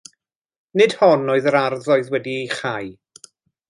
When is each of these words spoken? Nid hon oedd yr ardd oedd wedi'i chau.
Nid 0.81 0.95
hon 1.01 1.29
oedd 1.35 1.51
yr 1.53 1.59
ardd 1.61 1.93
oedd 1.97 2.13
wedi'i 2.17 2.43
chau. 2.59 2.95